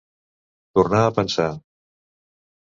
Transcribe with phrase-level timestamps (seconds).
[0.79, 1.47] Tornar a pensar.